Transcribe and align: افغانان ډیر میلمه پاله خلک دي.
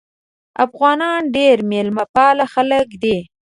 افغانان 0.65 1.19
ډیر 1.35 1.57
میلمه 1.69 2.05
پاله 2.15 2.45
خلک 2.53 2.87
دي. 3.03 3.17